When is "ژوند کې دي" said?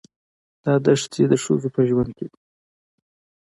1.89-2.37